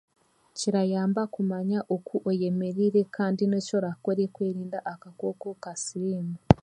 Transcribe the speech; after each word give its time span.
Kirayamba 0.57 1.21
kumanya 1.33 1.79
oku 1.95 2.15
oyeemereire 2.29 3.01
kandi 3.15 3.41
n'eki 3.47 3.71
oraakore 3.79 4.23
kwerinda 4.35 4.77
akakooko 4.93 5.47
ka 5.63 5.71
siriimu 5.83 6.35